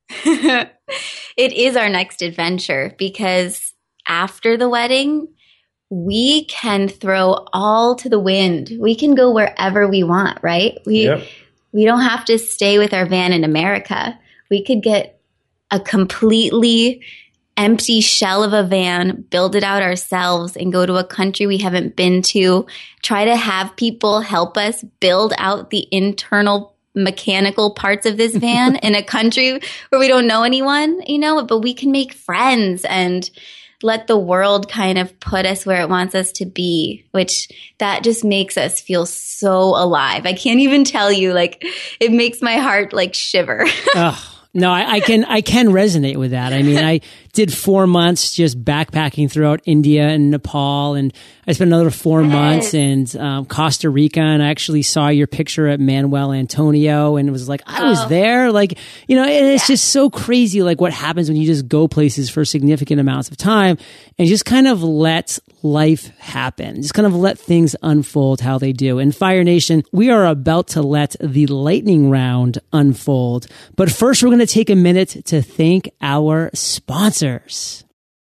[0.26, 0.74] it
[1.38, 3.74] is our next adventure because
[4.06, 5.30] after the wedding,
[5.92, 8.72] we can throw all to the wind.
[8.80, 10.80] We can go wherever we want, right?
[10.86, 11.04] We
[11.74, 14.18] we don't have to stay with our van in America.
[14.50, 15.22] We could get
[15.70, 17.02] a completely
[17.58, 21.58] empty shell of a van, build it out ourselves and go to a country we
[21.58, 22.66] haven't been to,
[23.04, 28.76] try to have people help us build out the internal mechanical parts of this van
[28.84, 32.86] in a country where we don't know anyone, you know, but we can make friends
[32.86, 33.30] and
[33.84, 38.04] let the world kind of put us where it wants us to be, which that
[38.04, 40.26] just makes us feel so alive.
[40.26, 41.64] I can't even tell you, like,
[42.00, 43.66] it makes my heart like shiver.
[44.54, 46.52] No, I, I, can I can resonate with that.
[46.52, 47.00] I mean, I
[47.32, 51.14] did four months just backpacking throughout India and Nepal, and
[51.48, 54.20] I spent another four months in um, Costa Rica.
[54.20, 58.02] And I actually saw your picture at Manuel Antonio, and it was like I was
[58.02, 58.10] oh.
[58.10, 58.52] there.
[58.52, 59.74] Like you know, and it's yeah.
[59.74, 63.38] just so crazy, like what happens when you just go places for significant amounts of
[63.38, 63.78] time
[64.20, 66.82] and just kind of let life happen.
[66.82, 69.00] Just kind of let things unfold how they do.
[69.00, 73.48] In Fire Nation, we are about to let the lightning round unfold.
[73.76, 77.84] But first, we're going to take a minute to thank our sponsors.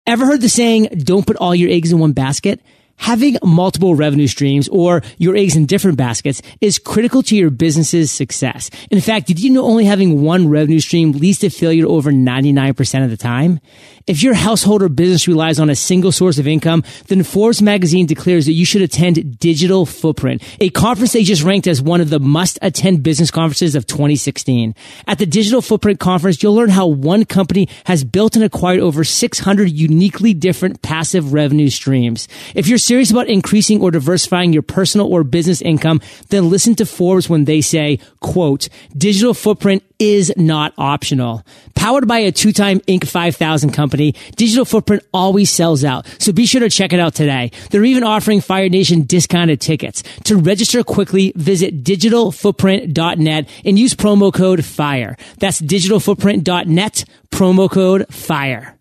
[0.06, 2.60] Ever heard the saying, don't put all your eggs in one basket?
[3.00, 8.10] Having multiple revenue streams or your eggs in different baskets is critical to your business's
[8.10, 8.70] success.
[8.90, 13.04] In fact, did you know only having one revenue stream leads to failure over 99%
[13.04, 13.60] of the time?
[14.08, 18.06] If your household or business relies on a single source of income, then Forbes magazine
[18.06, 22.08] declares that you should attend Digital Footprint, a conference they just ranked as one of
[22.08, 24.74] the must attend business conferences of 2016.
[25.06, 29.04] At the Digital Footprint conference, you'll learn how one company has built and acquired over
[29.04, 32.28] 600 uniquely different passive revenue streams.
[32.54, 36.86] If you're serious about increasing or diversifying your personal or business income, then listen to
[36.86, 41.44] Forbes when they say, quote, digital footprint is not optional.
[41.74, 43.06] Powered by a two-time Inc.
[43.06, 43.97] 5000 company,
[44.36, 46.06] Digital Footprint always sells out.
[46.18, 47.50] So be sure to check it out today.
[47.70, 50.02] They're even offering Fire Nation discounted tickets.
[50.24, 55.16] To register quickly, visit digitalfootprint.net and use promo code FIRE.
[55.38, 58.78] That's digitalfootprint.net, promo code FIRE.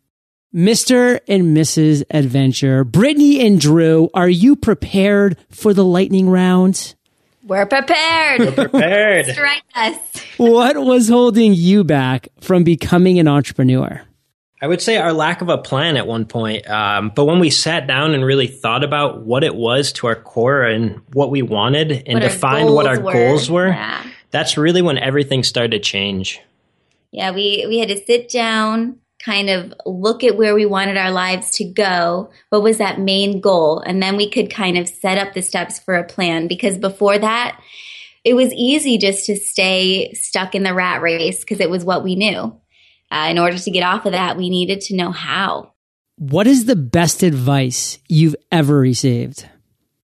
[0.56, 1.20] Mr.
[1.28, 2.04] and Mrs.
[2.10, 6.96] Adventure, Brittany and Drew, are you prepared for the lightning round?
[7.44, 8.40] We're prepared.
[8.40, 9.26] We're prepared.
[9.34, 9.98] Strike us.
[10.38, 14.02] what was holding you back from becoming an entrepreneur?
[14.62, 16.68] I would say our lack of a plan at one point.
[16.68, 20.16] Um, but when we sat down and really thought about what it was to our
[20.16, 23.14] core and what we wanted and what defined what our were.
[23.14, 24.04] goals were, yeah.
[24.32, 26.42] that's really when everything started to change.
[27.12, 31.12] Yeah, we, we had to sit down, kind of look at where we wanted our
[31.12, 32.32] lives to go.
[32.50, 33.80] What was that main goal?
[33.80, 37.18] And then we could kind of set up the steps for a plan because before
[37.20, 37.62] that,
[38.24, 42.04] it was easy just to stay stuck in the rat race because it was what
[42.04, 42.60] we knew.
[43.12, 45.74] Uh, in order to get off of that, we needed to know how.
[46.18, 49.48] What is the best advice you've ever received?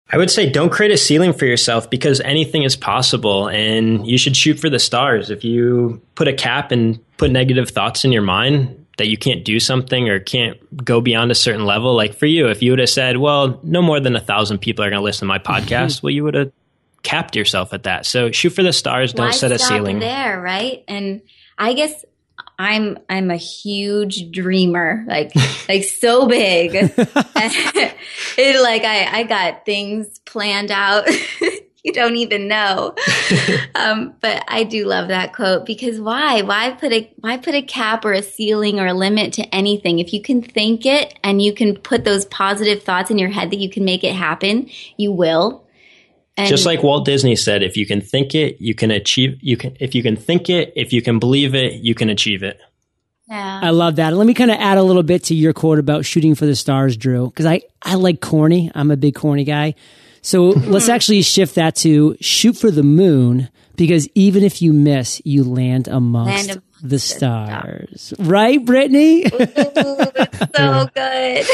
[0.09, 4.17] I would say don't create a ceiling for yourself because anything is possible and you
[4.17, 5.29] should shoot for the stars.
[5.29, 9.45] If you put a cap and put negative thoughts in your mind, that you can't
[9.45, 11.95] do something or can't go beyond a certain level.
[11.95, 14.83] Like for you, if you would have said, well, no more than a thousand people
[14.83, 16.51] are going to listen to my podcast, well, you would have
[17.03, 18.05] capped yourself at that.
[18.05, 19.13] So shoot for the stars.
[19.13, 20.41] Don't Why set a ceiling there.
[20.41, 20.83] Right.
[20.87, 21.21] And
[21.57, 22.05] I guess
[22.59, 25.31] I'm, I'm a huge dreamer, like,
[25.69, 26.71] like so big.
[28.37, 31.07] it like, I, I got things planned out
[31.87, 32.93] you don't even know.
[33.75, 36.41] um, but I do love that quote because why?
[36.41, 39.99] Why put a why put a cap or a ceiling or a limit to anything?
[39.99, 43.51] If you can think it and you can put those positive thoughts in your head
[43.51, 45.63] that you can make it happen, you will.
[46.37, 49.39] And Just like Walt Disney said, if you can think it, you can achieve.
[49.41, 52.43] You can if you can think it, if you can believe it, you can achieve
[52.43, 52.59] it.
[53.27, 53.59] Yeah.
[53.61, 54.13] I love that.
[54.13, 56.55] Let me kind of add a little bit to your quote about shooting for the
[56.55, 58.71] stars, Drew, because I, I like corny.
[58.73, 59.75] I'm a big corny guy.
[60.21, 65.21] So let's actually shift that to shoot for the moon because even if you miss,
[65.25, 68.13] you land amongst, land the stars.
[68.19, 69.25] Right, Brittany?
[69.25, 70.07] Ooh,
[70.55, 71.45] so good.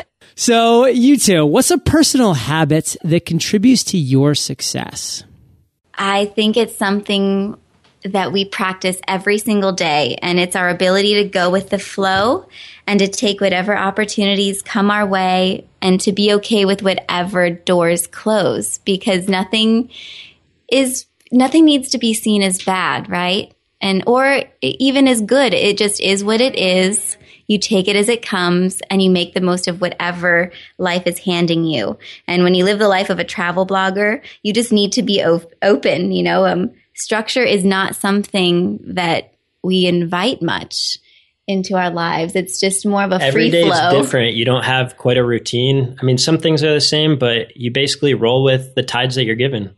[0.36, 5.24] so you two, what's a personal habit that contributes to your success?
[5.94, 7.56] I think it's something
[8.04, 12.46] that we practice every single day, and it's our ability to go with the flow
[12.86, 18.06] and to take whatever opportunities come our way and to be okay with whatever doors
[18.06, 19.90] close because nothing
[20.70, 23.52] is nothing needs to be seen as bad, right?
[23.80, 25.54] And or even as good.
[25.54, 27.16] It just is what it is.
[27.46, 31.18] You take it as it comes and you make the most of whatever life is
[31.20, 31.98] handing you.
[32.26, 35.22] And when you live the life of a travel blogger, you just need to be
[35.22, 40.98] op- open, you know, um, structure is not something that we invite much
[41.46, 42.34] into our lives.
[42.34, 43.70] It's just more of a Every free flow.
[43.70, 44.34] Every day is different.
[44.34, 45.96] You don't have quite a routine.
[46.00, 49.24] I mean, some things are the same, but you basically roll with the tides that
[49.24, 49.76] you're given.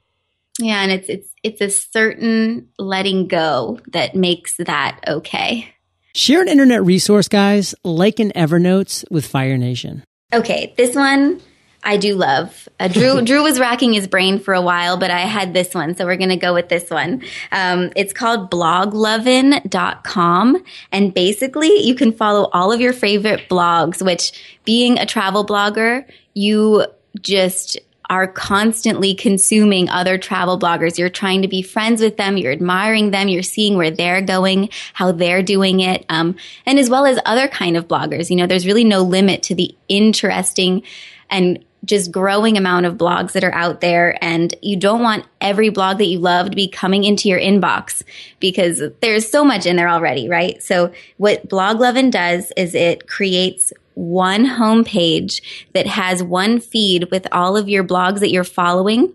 [0.59, 5.73] Yeah, and it's it's it's a certain letting go that makes that okay.
[6.19, 10.03] Share an internet resource, guys, like in Evernote with Fire Nation.
[10.35, 11.41] Okay, this one
[11.85, 12.69] I do love.
[12.81, 15.95] Uh, Drew Drew was racking his brain for a while, but I had this one,
[15.95, 17.23] so we're going to go with this one.
[17.53, 24.05] Um, it's called bloglovin.com, and basically you can follow all of your favorite blogs.
[24.05, 24.33] Which,
[24.65, 26.05] being a travel blogger,
[26.35, 26.85] you
[27.21, 27.79] just
[28.11, 30.99] are constantly consuming other travel bloggers.
[30.99, 32.37] You're trying to be friends with them.
[32.37, 33.29] You're admiring them.
[33.29, 36.07] You're seeing where they're going, how they're doing it.
[36.09, 38.31] Um, and as well as other kind of bloggers.
[38.31, 40.83] You know, there's really no limit to the interesting
[41.31, 45.69] and just growing amount of blogs that are out there and you don't want every
[45.69, 48.03] blog that you love to be coming into your inbox
[48.41, 50.63] because there's so much in there already, right?
[50.63, 55.41] So what Blog Lovin' does is it creates one homepage
[55.73, 59.13] that has one feed with all of your blogs that you're following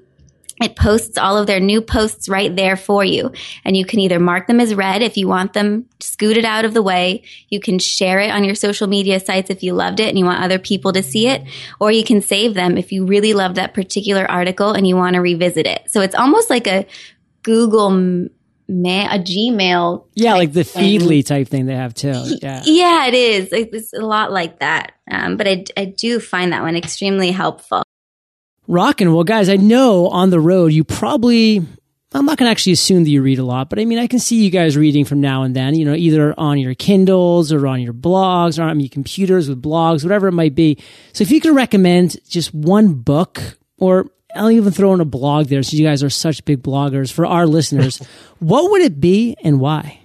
[0.64, 3.32] it posts all of their new posts right there for you.
[3.64, 6.74] And you can either mark them as read if you want them scooted out of
[6.74, 7.24] the way.
[7.50, 10.26] You can share it on your social media sites if you loved it and you
[10.26, 11.44] want other people to see it.
[11.80, 15.16] Or you can save them if you really love that particular article and you want
[15.16, 15.92] to revisit it.
[15.92, 16.86] So it's almost like a
[17.44, 20.06] Google man, a Gmail.
[20.16, 22.14] Yeah, like the Feedly type thing they have too.
[22.42, 23.50] Yeah, yeah, it is.
[23.52, 24.94] It's a lot like that.
[25.10, 27.84] Um, but I, I do find that one extremely helpful.
[28.68, 29.14] Rocking.
[29.14, 31.58] Well, guys, I know on the road you probably,
[32.14, 34.08] I'm not going to actually assume that you read a lot, but I mean, I
[34.08, 37.52] can see you guys reading from now and then, you know, either on your Kindles
[37.52, 40.78] or on your blogs or on your computers with blogs, whatever it might be.
[41.12, 43.42] So if you could recommend just one book
[43.78, 47.12] or I'll even throw in a blog there since you guys are such big bloggers
[47.12, 47.98] for our listeners,
[48.40, 50.00] what would it be and why?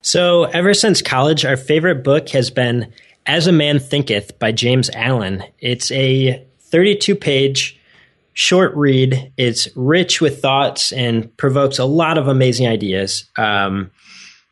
[0.00, 2.92] So ever since college, our favorite book has been
[3.26, 5.44] As a Man Thinketh by James Allen.
[5.60, 7.78] It's a 32 page
[8.34, 9.32] short read.
[9.36, 13.24] It's rich with thoughts and provokes a lot of amazing ideas.
[13.36, 13.90] Um,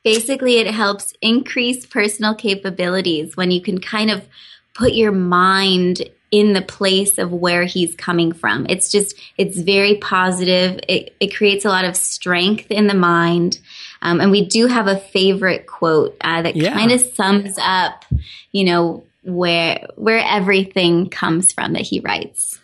[0.02, 4.26] Basically, it helps increase personal capabilities when you can kind of
[4.74, 8.64] put your mind in the place of where he's coming from.
[8.68, 10.80] It's just, it's very positive.
[10.88, 13.58] It, it creates a lot of strength in the mind.
[14.00, 16.72] Um, and we do have a favorite quote uh, that yeah.
[16.72, 18.04] kind of sums up,
[18.52, 22.59] you know, where where everything comes from that he writes.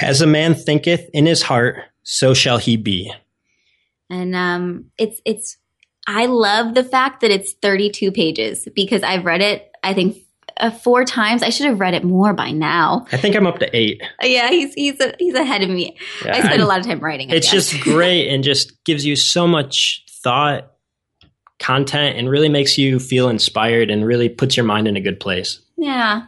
[0.00, 3.12] As a man thinketh in his heart, so shall he be.
[4.10, 5.56] And um, it's it's
[6.06, 9.70] I love the fact that it's 32 pages because I've read it.
[9.82, 10.16] I think
[10.58, 11.42] uh, four times.
[11.42, 13.06] I should have read it more by now.
[13.12, 14.02] I think I'm up to eight.
[14.22, 15.96] Yeah, he's he's a, he's ahead of me.
[16.24, 17.30] Yeah, I spent a lot of time writing.
[17.30, 17.36] it.
[17.36, 20.72] it's just great and just gives you so much thought,
[21.58, 25.20] content, and really makes you feel inspired and really puts your mind in a good
[25.20, 25.60] place.
[25.76, 26.24] Yeah,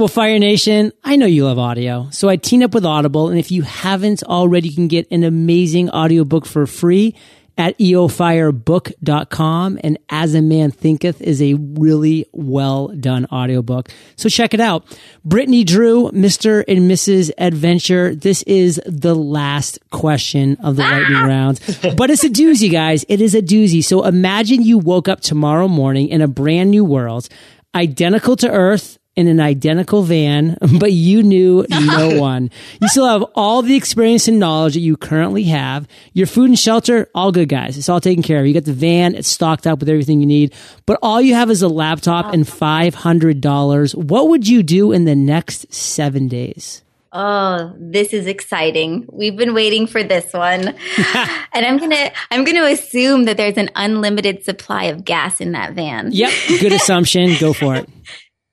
[0.00, 3.38] well, Fire Nation, I know you love audio, so I teamed up with Audible, and
[3.38, 7.14] if you haven't already, you can get an amazing audiobook for free
[7.58, 9.78] at eofirebook.com.
[9.84, 13.90] And As a Man Thinketh is a really well done audiobook.
[14.16, 14.86] So check it out.
[15.22, 16.64] Brittany Drew, Mr.
[16.66, 17.30] and Mrs.
[17.36, 18.14] Adventure.
[18.14, 21.60] This is the last question of the lightning round,
[21.98, 23.04] but it's a doozy, guys.
[23.06, 23.84] It is a doozy.
[23.84, 27.28] So imagine you woke up tomorrow morning in a brand new world,
[27.74, 32.50] identical to Earth in an identical van, but you knew no one.
[32.80, 35.86] You still have all the experience and knowledge that you currently have.
[36.12, 37.76] Your food and shelter, all good guys.
[37.76, 38.46] It's all taken care of.
[38.46, 40.54] You got the van, it's stocked up with everything you need,
[40.86, 43.94] but all you have is a laptop and $500.
[43.94, 46.82] What would you do in the next seven days?
[47.12, 49.04] Oh, this is exciting.
[49.10, 50.68] We've been waiting for this one.
[51.52, 55.40] and I'm going to I'm going to assume that there's an unlimited supply of gas
[55.40, 56.12] in that van.
[56.12, 57.34] Yep, good assumption.
[57.40, 57.88] Go for it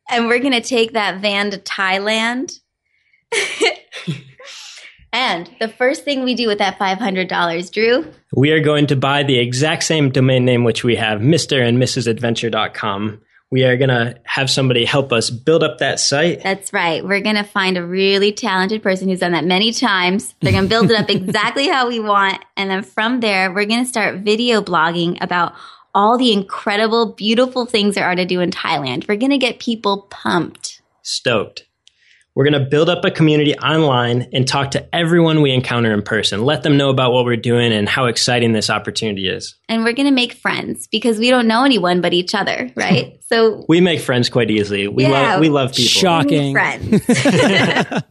[0.10, 2.60] and we're going to take that van to Thailand.
[5.14, 8.12] and the first thing we do with that $500, Drew?
[8.34, 11.62] We are going to buy the exact same domain name which we have, Mr.
[11.62, 12.08] and Mrs.
[12.08, 13.22] Adventure.com.
[13.50, 16.44] We are going to have somebody help us build up that site.
[16.44, 17.06] That's right.
[17.06, 20.36] We're going to find a really talented person who's done that many times.
[20.42, 22.44] They're going to build it up exactly how we want.
[22.58, 25.54] And then from there, we're going to start video blogging about
[25.98, 29.08] all the incredible, beautiful things there are to do in Thailand.
[29.08, 30.80] We're going to get people pumped.
[31.02, 31.66] Stoked.
[32.36, 36.04] We're going to build up a community online and talk to everyone we encounter in
[36.04, 36.44] person.
[36.44, 39.56] Let them know about what we're doing and how exciting this opportunity is.
[39.68, 43.16] And we're going to make friends because we don't know anyone but each other, right?
[43.28, 44.88] So we make friends quite easily.
[44.88, 45.90] We yeah, love we love people.
[45.90, 46.54] Shocking.
[46.54, 47.04] Friends.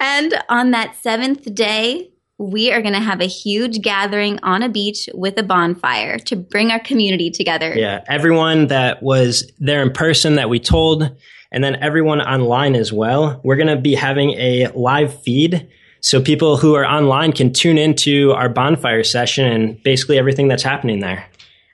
[0.00, 2.10] and on that seventh day,
[2.40, 6.36] we are going to have a huge gathering on a beach with a bonfire to
[6.36, 7.74] bring our community together.
[7.76, 11.14] Yeah, everyone that was there in person that we told,
[11.52, 13.42] and then everyone online as well.
[13.44, 15.68] We're going to be having a live feed.
[16.00, 20.62] So people who are online can tune into our bonfire session and basically everything that's
[20.62, 21.29] happening there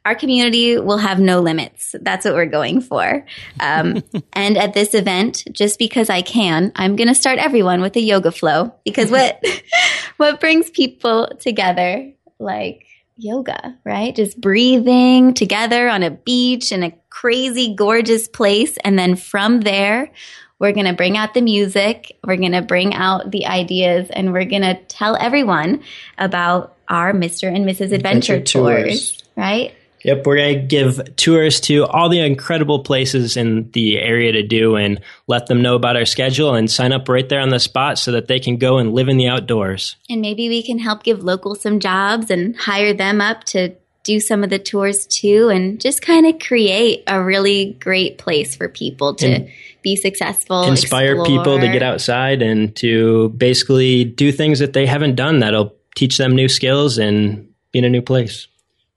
[0.06, 1.96] our community will have no limits.
[2.00, 3.26] That's what we're going for.
[3.58, 7.96] Um, and at this event, just because I can, I'm going to start everyone with
[7.96, 9.44] a yoga flow because what,
[10.16, 12.86] what brings people together like
[13.16, 14.14] yoga, right?
[14.14, 18.76] Just breathing together on a beach in a crazy, gorgeous place.
[18.84, 20.12] And then from there,
[20.58, 24.32] We're going to bring out the music, we're going to bring out the ideas, and
[24.32, 25.82] we're going to tell everyone
[26.16, 27.54] about our Mr.
[27.54, 27.92] and Mrs.
[27.92, 29.10] Adventure, Adventure tours.
[29.10, 29.74] tours, right?
[30.06, 34.44] Yep, we're going to give tours to all the incredible places in the area to
[34.44, 37.58] do and let them know about our schedule and sign up right there on the
[37.58, 39.96] spot so that they can go and live in the outdoors.
[40.08, 44.20] And maybe we can help give locals some jobs and hire them up to do
[44.20, 48.68] some of the tours too and just kind of create a really great place for
[48.68, 49.50] people to And
[49.82, 55.16] be successful, Inspire people to get outside and to basically do things that they haven't
[55.16, 58.46] done that'll teach them new skills and be in a new place.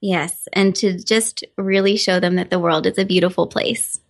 [0.00, 4.00] Yes, and to just really show them that the world is a beautiful place.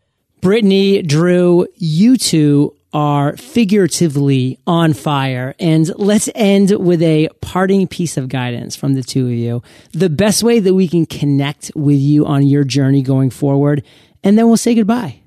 [0.40, 5.54] Brittany, Drew, you two are figuratively on fire.
[5.60, 9.62] And let's end with a parting piece of guidance from the two of you.
[9.92, 13.84] The best way that we can connect with you on your journey going forward.
[14.24, 15.20] And then we'll say goodbye.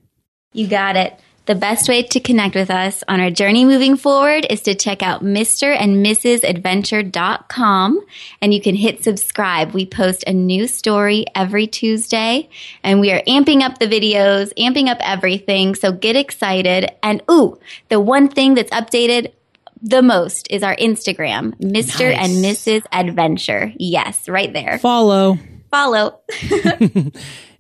[0.52, 1.20] You got it.
[1.46, 5.04] The best way to connect with us on our journey moving forward is to check
[5.04, 5.76] out Mr.
[5.78, 6.44] and Mrs.
[6.44, 8.00] Adventure.com
[8.42, 9.74] and you can hit subscribe.
[9.74, 12.50] We post a new story every Tuesday
[12.82, 15.76] and we are amping up the videos, amping up everything.
[15.76, 16.90] So get excited.
[17.04, 19.34] And ooh, the one thing that's updated
[19.82, 22.10] the most is our Instagram, Mr.
[22.10, 22.20] Nice.
[22.20, 22.86] and Mrs.
[22.94, 23.74] Adventure.
[23.78, 24.80] Yes, right there.
[24.80, 25.38] Follow.
[25.70, 26.22] Follow.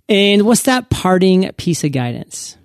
[0.10, 2.58] And what's that parting piece of guidance?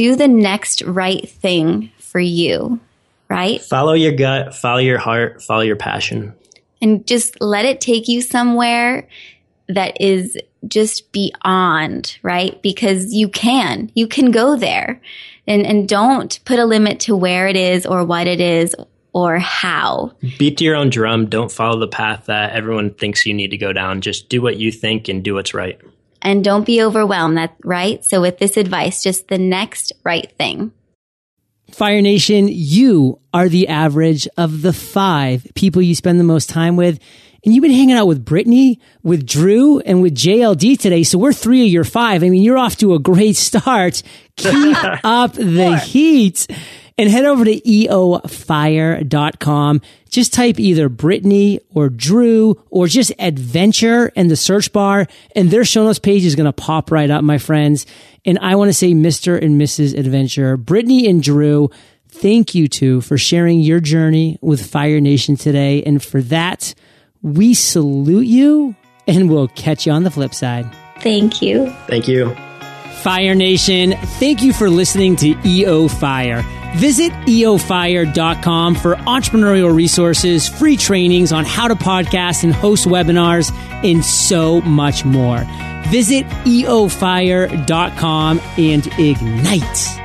[0.00, 2.80] Do the next right thing for you,
[3.28, 3.60] right?
[3.60, 6.34] Follow your gut, follow your heart, follow your passion.
[6.80, 9.06] and just let it take you somewhere
[9.68, 12.62] that is just beyond, right?
[12.62, 15.02] Because you can, you can go there
[15.46, 18.74] and, and don't put a limit to where it is or what it is
[19.12, 20.12] or how.
[20.38, 21.26] Beat to your own drum.
[21.26, 24.00] Don't follow the path that everyone thinks you need to go down.
[24.00, 25.78] Just do what you think and do what's right.
[26.22, 28.04] And don't be overwhelmed, that right?
[28.04, 30.72] So with this advice, just the next right thing.
[31.70, 36.76] Fire Nation, you are the average of the five people you spend the most time
[36.76, 36.98] with.
[37.44, 41.02] And you've been hanging out with Brittany, with Drew, and with JLD today.
[41.04, 42.22] So we're three of your five.
[42.22, 44.02] I mean, you're off to a great start.
[44.36, 46.46] Keep up the heat
[47.00, 48.20] and head over to eofire.com.
[50.10, 55.64] Just type either Brittany or Drew or just adventure in the search bar and their
[55.64, 57.86] show notes page is going to pop right up, my friends.
[58.26, 59.42] And I want to say Mr.
[59.42, 59.98] and Mrs.
[59.98, 61.70] Adventure, Brittany and Drew,
[62.08, 65.82] thank you two for sharing your journey with Fire Nation today.
[65.84, 66.74] And for that,
[67.22, 68.76] we salute you
[69.06, 70.70] and we'll catch you on the flip side.
[71.00, 71.70] Thank you.
[71.86, 72.36] Thank you.
[73.02, 76.44] Fire Nation, thank you for listening to EO Fire.
[76.76, 83.52] Visit eofire.com for entrepreneurial resources, free trainings on how to podcast and host webinars,
[83.84, 85.44] and so much more.
[85.88, 87.60] Visit eofire.com
[88.56, 89.99] and ignite.